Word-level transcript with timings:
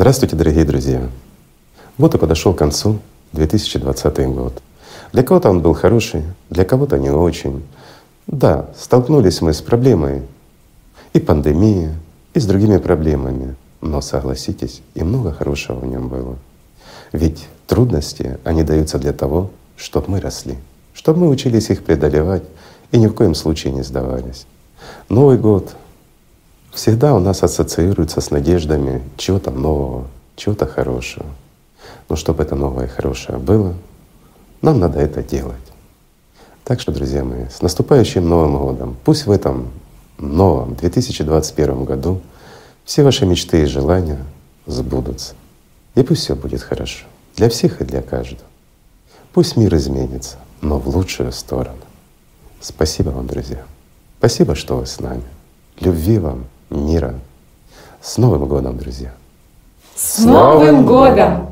Здравствуйте, 0.00 0.34
дорогие 0.34 0.64
друзья! 0.64 1.02
Вот 1.98 2.14
и 2.14 2.18
подошел 2.18 2.54
к 2.54 2.58
концу 2.58 3.00
2020 3.32 4.28
год. 4.28 4.62
Для 5.12 5.22
кого-то 5.22 5.50
он 5.50 5.60
был 5.60 5.74
хороший, 5.74 6.22
для 6.48 6.64
кого-то 6.64 6.98
не 6.98 7.10
очень. 7.10 7.62
Да, 8.26 8.70
столкнулись 8.78 9.42
мы 9.42 9.52
с 9.52 9.60
проблемой 9.60 10.22
и 11.12 11.20
пандемии, 11.20 11.90
и 12.32 12.40
с 12.40 12.46
другими 12.46 12.78
проблемами. 12.78 13.56
Но 13.82 14.00
согласитесь, 14.00 14.80
и 14.94 15.02
много 15.02 15.32
хорошего 15.32 15.80
в 15.80 15.86
нем 15.86 16.08
было. 16.08 16.38
Ведь 17.12 17.46
трудности, 17.66 18.38
они 18.42 18.62
даются 18.62 18.98
для 18.98 19.12
того, 19.12 19.50
чтобы 19.76 20.12
мы 20.12 20.20
росли, 20.22 20.56
чтобы 20.94 21.20
мы 21.20 21.28
учились 21.28 21.68
их 21.68 21.84
преодолевать 21.84 22.44
и 22.90 22.96
ни 22.96 23.06
в 23.06 23.12
коем 23.12 23.34
случае 23.34 23.74
не 23.74 23.82
сдавались. 23.82 24.46
Новый 25.10 25.36
год 25.36 25.76
всегда 26.80 27.14
у 27.14 27.18
нас 27.18 27.42
ассоциируется 27.42 28.22
с 28.22 28.30
надеждами 28.30 29.02
чего-то 29.18 29.50
нового, 29.50 30.06
чего-то 30.34 30.66
хорошего. 30.66 31.26
Но 32.08 32.16
чтобы 32.16 32.42
это 32.42 32.54
новое 32.54 32.86
и 32.86 32.88
хорошее 32.88 33.36
было, 33.36 33.74
нам 34.62 34.80
надо 34.80 34.98
это 34.98 35.22
делать. 35.22 35.56
Так 36.64 36.80
что, 36.80 36.90
друзья 36.90 37.22
мои, 37.22 37.48
с 37.50 37.60
наступающим 37.60 38.26
Новым 38.26 38.56
годом! 38.56 38.96
Пусть 39.04 39.26
в 39.26 39.30
этом 39.30 39.68
новом 40.16 40.74
2021 40.74 41.84
году 41.84 42.22
все 42.86 43.02
ваши 43.02 43.26
мечты 43.26 43.64
и 43.64 43.66
желания 43.66 44.24
сбудутся. 44.64 45.34
И 45.96 46.02
пусть 46.02 46.22
все 46.22 46.34
будет 46.34 46.62
хорошо 46.62 47.04
для 47.36 47.50
всех 47.50 47.82
и 47.82 47.84
для 47.84 48.00
каждого. 48.00 48.48
Пусть 49.34 49.54
мир 49.54 49.74
изменится, 49.74 50.38
но 50.62 50.78
в 50.78 50.88
лучшую 50.88 51.32
сторону. 51.32 51.76
Спасибо 52.62 53.10
вам, 53.10 53.26
друзья. 53.26 53.64
Спасибо, 54.18 54.54
что 54.54 54.78
вы 54.78 54.86
с 54.86 54.98
нами. 54.98 55.24
Любви 55.78 56.18
вам, 56.18 56.46
мира. 56.90 57.14
С 58.02 58.18
Новым 58.18 58.46
годом, 58.46 58.76
друзья! 58.76 59.12
С 59.94 60.18
Новым 60.18 60.86
годом! 60.86 61.49